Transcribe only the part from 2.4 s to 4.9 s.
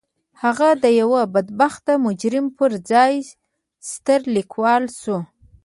پر ځای ستر ليکوال